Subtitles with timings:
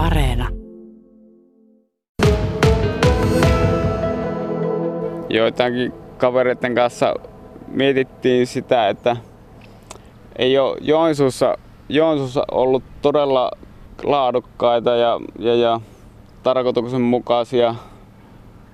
[0.00, 0.48] Areena.
[5.30, 7.14] Joitakin kavereiden kanssa
[7.68, 9.16] mietittiin sitä, että
[10.36, 11.58] ei ole Joensuussa,
[11.88, 13.50] Joensuussa ollut todella
[14.02, 15.80] laadukkaita ja, ja, ja
[16.42, 17.74] tarkoituksenmukaisia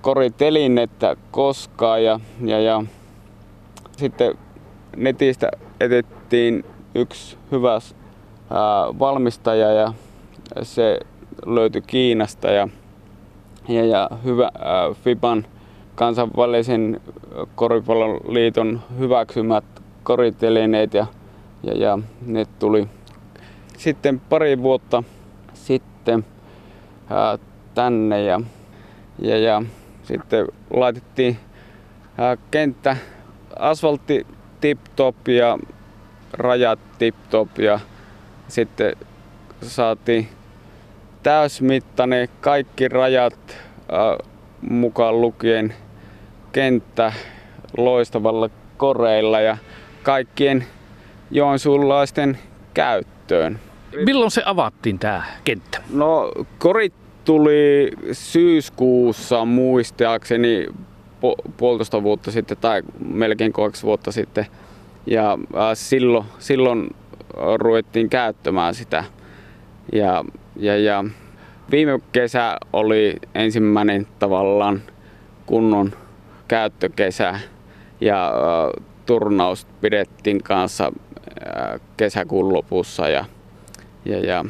[0.01, 2.85] koritelinettä koskaan ja, ja, ja
[3.97, 4.39] sitten
[4.97, 5.51] netistä
[5.81, 6.65] etettiin
[6.95, 7.81] yksi hyvä ää,
[8.99, 9.93] valmistaja ja
[10.63, 11.01] se
[11.47, 12.69] löytyi Kiinasta ja,
[13.69, 15.47] ja, ja hyvä ää, FIBAN
[15.95, 17.01] kansainvälisen
[17.55, 19.65] koripallon liiton hyväksymät
[20.03, 21.07] koritelineet ja,
[21.63, 22.89] ja, ja ne tuli
[23.79, 25.03] sitten pari vuotta
[25.55, 26.25] sitten
[27.11, 27.39] ää,
[27.75, 28.41] tänne ja,
[29.19, 29.63] ja, ja
[30.03, 31.37] sitten laitettiin
[32.19, 32.97] ää, kenttä
[33.59, 34.27] asfaltti
[34.61, 35.59] tip top ja
[36.33, 37.81] rajat tip top ja
[38.49, 38.97] sitten
[39.63, 40.29] saatiin
[41.27, 43.57] täysmittainen kaikki rajat
[43.93, 44.17] ää,
[44.71, 45.75] mukaan lukien
[46.53, 47.13] kenttä
[47.77, 49.57] loistavalla koreilla ja
[50.03, 50.65] kaikkien
[51.31, 52.39] joensuulaisten
[52.75, 53.59] käyttöön.
[54.05, 55.83] Milloin se avattiin tämä kenttä?
[55.91, 56.93] No korit
[57.25, 60.67] tuli syyskuussa muistaakseni
[61.21, 64.47] po- puolitoista vuotta sitten tai melkein kaksi vuotta sitten.
[65.07, 65.39] Ja äh,
[65.75, 66.91] silloin, silloin
[67.57, 69.05] ruvettiin käyttämään sitä.
[69.93, 70.25] Ja,
[70.57, 71.05] ja, ja
[71.71, 74.83] viime kesä oli ensimmäinen tavallaan
[75.47, 75.93] kunnon
[76.49, 77.41] käyttökesä
[78.01, 83.25] ja äh, turnaus pidettiin kanssa äh, kesäkuun lopussa ja,
[84.05, 84.45] ja, ja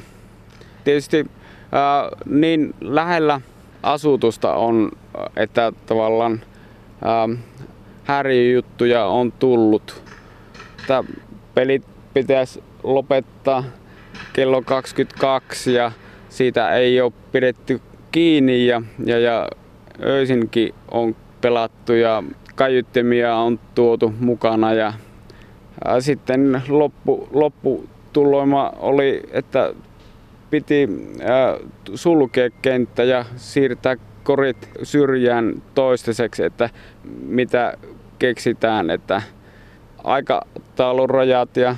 [0.85, 3.41] tietysti äh, niin lähellä
[3.83, 4.93] asutusta on,
[5.37, 6.41] että tavallaan
[7.07, 7.39] äh,
[8.05, 10.03] häiriöjuttuja on tullut.
[10.81, 11.05] Että
[11.55, 11.83] pelit
[12.15, 13.65] pitäisi lopettaa
[14.37, 15.93] kello 22 ja
[16.29, 17.81] siitä ei ole pidetty
[18.13, 19.49] kiinni ja, ja, ja
[20.05, 22.23] öisinkin on pelattu ja
[22.55, 24.93] kaiuttimia on tuotu mukana ja,
[25.85, 29.75] ja sitten loppu, lopputuloima oli, että
[30.51, 30.89] piti
[31.21, 36.71] äh, sulkea kenttä ja siirtää korit syrjään toistaiseksi, että
[37.27, 37.75] mitä
[38.19, 39.23] keksitään, että
[40.05, 41.77] aikataulurajat ja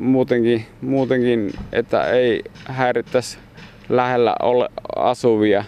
[0.00, 3.38] muutenkin, muutenkin, että ei häirittäisi
[3.88, 5.64] lähellä ole asuvia.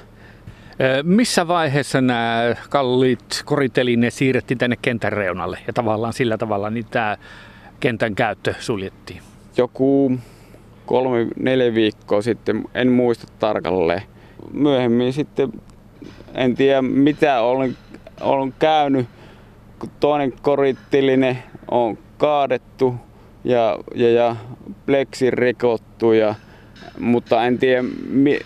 [1.02, 7.16] Missä vaiheessa nämä kalliit koritelineet siirrettiin tänne kentän reunalle ja tavallaan sillä tavalla niin tämä
[7.80, 9.22] kentän käyttö suljettiin?
[9.56, 10.18] Joku
[10.86, 14.02] kolme, neljä viikkoa sitten, en muista tarkalleen.
[14.52, 15.52] Myöhemmin sitten
[16.34, 17.76] en tiedä mitä olen,
[18.20, 19.06] olen käynyt,
[19.78, 22.94] kun toinen koritteline on kaadettu
[23.44, 24.36] ja, ja, ja
[24.86, 26.34] pleksi rikottu, ja,
[26.98, 28.38] mutta en tiedä mi,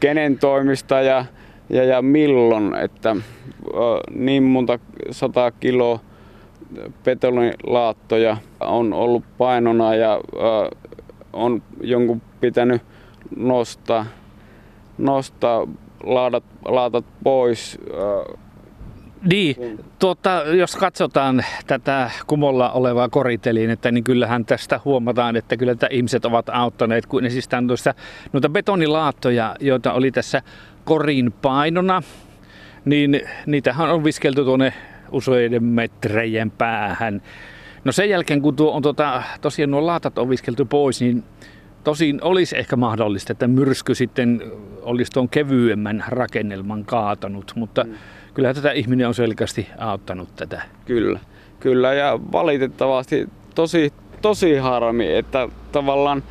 [0.00, 1.24] kenen toimista ja,
[1.70, 3.16] ja, ja milloin, että
[4.10, 4.78] niin monta
[5.10, 6.00] sata kiloa
[7.04, 10.20] betonilaattoja on ollut painona ja
[11.32, 12.82] on jonkun pitänyt
[13.36, 14.06] nostaa,
[14.98, 15.66] nostaa
[16.04, 17.78] laadat, laatat pois.
[19.22, 25.88] Niin, tuota, jos katsotaan tätä kumolla olevaa koritelinettä, niin kyllähän tästä huomataan, että kyllä että
[25.90, 27.94] ihmiset ovat auttaneet, kun ne siis tuossa
[28.32, 30.42] noita betonilaattoja, joita oli tässä
[30.84, 32.02] korin painona,
[32.84, 34.72] niin niitähän on viskelty tuonne
[35.12, 37.22] useiden metrejen päähän.
[37.84, 41.24] No sen jälkeen, kun tuo on tuota, tosiaan nuo laatat on viskelty pois, niin
[41.84, 44.42] tosin olisi ehkä mahdollista, että myrsky sitten
[44.82, 47.94] olisi tuon kevyemmän rakennelman kaatanut, mutta mm.
[48.38, 50.62] Kyllä tätä ihminen on selkeästi auttanut tätä.
[50.84, 51.20] Kyllä,
[51.60, 56.22] kyllä ja valitettavasti tosi, tosi harmi, että tavallaan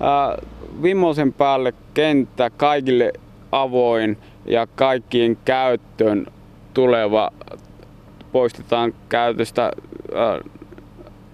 [0.00, 0.38] ää,
[0.82, 3.12] viimeisen päälle kenttä kaikille
[3.52, 6.26] avoin ja kaikkien käyttöön
[6.74, 7.30] tuleva
[8.32, 10.40] poistetaan käytöstä ää,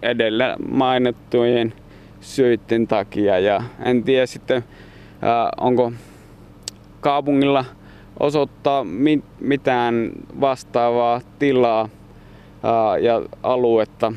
[0.03, 1.72] edellä mainittujen
[2.21, 3.38] syiden takia.
[3.38, 4.65] Ja en tiedä sitten,
[5.22, 5.92] ää, onko
[7.01, 7.65] kaupungilla
[8.20, 11.88] osoittaa mit, mitään vastaavaa tilaa
[13.00, 14.12] ja aluetta,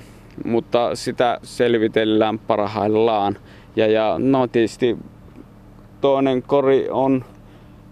[0.45, 3.37] mutta sitä selvitellään parhaillaan.
[3.75, 4.97] Ja, ja no tietysti
[6.01, 7.25] toinen kori on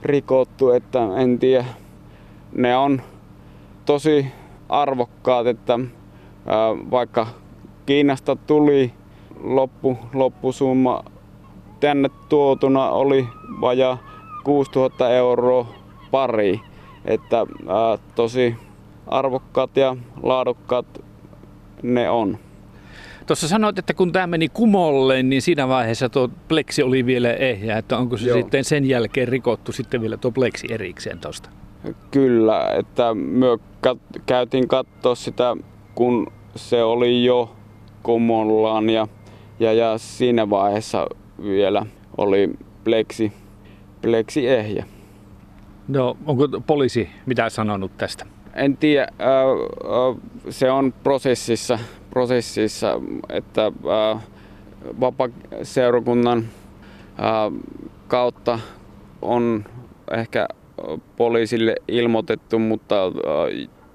[0.03, 1.65] rikottu, että en tiedä,
[2.55, 3.01] ne on
[3.85, 4.25] tosi
[4.69, 5.79] arvokkaat, että
[6.91, 7.27] vaikka
[7.85, 8.93] Kiinasta tuli
[9.43, 11.03] loppu, loppusumma
[11.79, 13.27] tänne tuotuna oli
[13.61, 13.97] vaja
[14.43, 15.82] 6000 euroa
[16.13, 16.61] pari.
[17.05, 18.55] Että ää, tosi
[19.07, 21.03] arvokkaat ja laadukkaat
[21.83, 22.37] ne on.
[23.27, 27.77] Tuossa sanoit, että kun tämä meni kumolle, niin siinä vaiheessa tuo pleksi oli vielä ehjä,
[27.77, 28.37] että onko se Joo.
[28.37, 31.49] sitten sen jälkeen rikottu sitten vielä tuo pleksi erikseen tuosta?
[32.11, 33.45] Kyllä, että me
[33.87, 35.57] kat- käytiin katsoa sitä,
[35.95, 37.55] kun se oli jo
[38.03, 39.07] kumollaan ja,
[39.59, 41.07] ja, ja siinä vaiheessa
[41.43, 41.85] vielä
[42.17, 42.49] oli
[42.83, 43.31] pleksi,
[44.01, 44.85] pleksi ehjä.
[45.87, 48.25] No, onko poliisi mitä sanonut tästä?
[48.53, 49.07] En tiedä,
[50.49, 53.71] se on prosessissa, prosessissa että
[54.99, 56.45] vapaa-seurakunnan
[58.07, 58.59] kautta
[59.21, 59.65] on
[60.11, 60.47] ehkä
[61.17, 62.95] poliisille ilmoitettu, mutta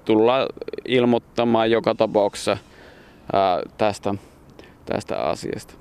[0.05, 0.47] tullaan
[0.85, 2.57] ilmoittamaan joka tapauksessa
[3.77, 4.15] tästä,
[4.85, 5.73] tästä asiasta.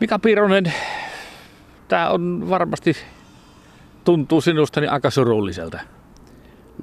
[0.00, 0.72] Mika Piironen,
[1.88, 2.96] tämä on varmasti
[4.06, 5.80] tuntuu sinustani aika surulliselta.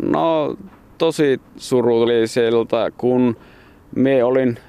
[0.01, 0.55] No
[0.97, 3.37] tosi surulliselta, kun
[3.95, 4.59] me olin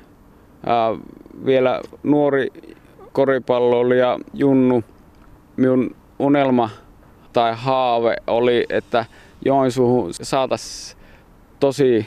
[0.66, 0.96] ää,
[1.46, 2.48] vielä nuori
[3.12, 4.82] koripalloilija Junnu.
[5.56, 6.70] Minun unelma
[7.32, 9.04] tai haave oli, että
[9.44, 11.00] Joensuuhun saataisiin
[11.60, 12.06] tosi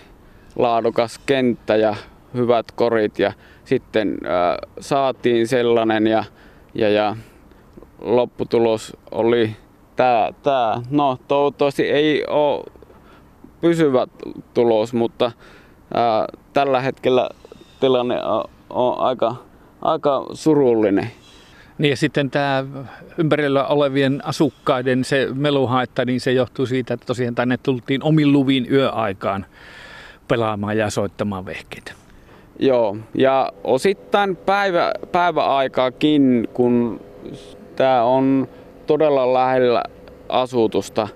[0.56, 1.96] laadukas kenttä ja
[2.34, 3.34] hyvät korit ja
[3.66, 6.24] sitten ää, saatiin sellainen ja,
[6.74, 7.16] ja, ja
[8.02, 9.56] lopputulos oli
[9.98, 10.30] tämä.
[10.44, 10.82] Tää.
[10.90, 12.64] No toivottavasti ei ole
[13.62, 14.08] pysyvä
[14.54, 15.32] tulos, mutta
[15.94, 17.30] ää, tällä hetkellä
[17.80, 19.36] tilanne on, on aika,
[19.82, 21.12] aika surullinen.
[21.78, 22.64] Niin ja sitten tämä
[23.18, 28.68] ympärillä olevien asukkaiden se meluhaitta, niin se johtuu siitä, että tosiaan tänne tultiin omin luvin
[28.72, 29.46] yöaikaan
[30.28, 31.92] pelaamaan ja soittamaan vehkeitä.
[32.60, 37.02] Joo, ja osittain päivä, päiväaikaakin, kun
[37.76, 38.48] tämä on
[38.88, 39.84] todella lähellä
[40.30, 41.08] asutusta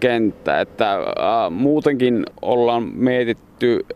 [0.00, 3.86] kenttä, että ää, muutenkin ollaan mietitty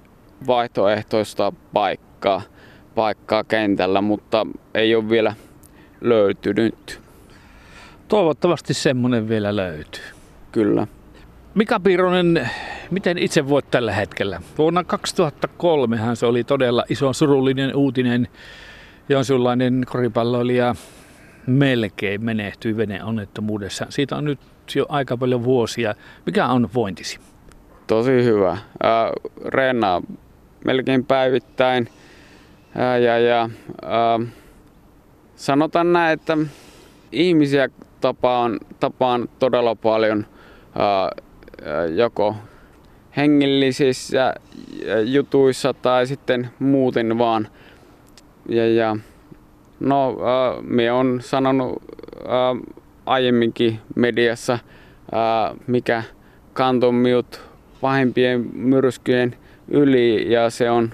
[0.47, 2.43] vaihtoehtoista paikkaa,
[2.95, 5.35] paikkaa kentällä, mutta ei ole vielä
[6.01, 7.01] löytynyt.
[8.09, 10.05] Toivottavasti semmoinen vielä löytyy.
[10.53, 10.87] Kyllä.
[11.55, 12.51] Mika Piironen,
[12.91, 14.43] miten itse voit tällä hetkellä?
[14.59, 18.29] Vuonna 2003 se oli todella iso surullinen uutinen.
[19.09, 20.75] Jonsunlainen koripalloilija
[21.47, 23.87] melkein menehtyi veneonnettomuudessa.
[23.89, 24.39] Siitä on nyt
[24.75, 25.95] jo aika paljon vuosia.
[26.27, 27.19] Mikä on vointisi?
[27.87, 28.51] Tosi hyvä.
[28.51, 28.61] Äh,
[29.45, 30.03] reenaa
[30.65, 31.89] melkein päivittäin.
[32.79, 33.43] Äh, ja, ja,
[33.85, 34.29] äh,
[35.37, 36.39] sanotaan näin, että
[37.13, 37.69] ihmisiä
[38.01, 40.27] tapaan, tapaan todella paljon
[40.67, 41.27] äh,
[41.95, 42.37] joko
[43.17, 44.35] hengellisissä
[45.05, 47.49] jutuissa tai sitten muuten vaan.
[48.49, 48.97] Ja, ja
[49.81, 51.83] no, äh, me on sanonut
[52.25, 52.73] äh,
[53.07, 56.03] aiemminkin mediassa, äh, mikä
[56.53, 57.41] kantoi minut
[57.81, 59.37] pahimpien myrskyjen
[59.69, 60.91] yli ja se on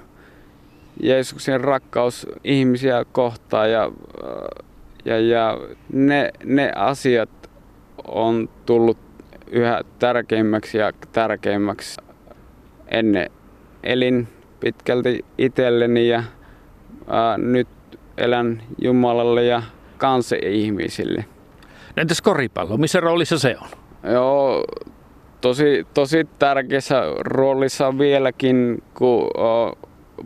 [1.03, 3.93] Jeesuksen rakkaus ihmisiä kohtaan ja,
[5.05, 5.59] ja, ja
[5.93, 7.51] ne, ne asiat
[8.05, 8.99] on tullut
[9.51, 12.01] yhä tärkeimmäksi ja tärkeimmäksi.
[12.89, 13.31] Ennen
[13.83, 14.29] elin
[14.61, 16.23] pitkälti itselleni ja
[17.09, 17.69] ää, nyt
[18.17, 19.63] elän Jumalalle ja
[19.99, 21.25] kanssa ihmisille.
[21.97, 23.69] Entäs koripallo, missä roolissa se on?
[24.13, 24.65] Joo,
[25.41, 29.79] tosi, tosi tärkeässä roolissa vieläkin, kun o,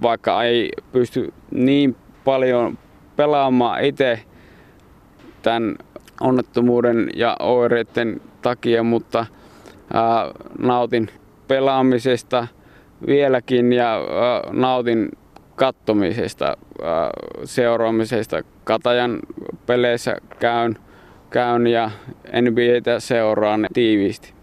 [0.02, 2.78] vaikka ei pysty niin paljon
[3.16, 4.20] pelaamaan itse
[5.42, 5.76] tämän
[6.20, 9.26] onnettomuuden ja oireiden takia, mutta
[9.92, 11.08] ää, nautin
[11.49, 12.46] pelaamisesta
[13.06, 15.08] vieläkin ja ää, nautin
[15.56, 16.56] kattomisesta,
[17.45, 18.42] seuraamisesta.
[18.64, 19.18] Katajan
[19.66, 20.76] peleissä käyn,
[21.30, 21.90] käyn ja
[22.42, 24.36] NBAtä seuraan tiiviisti.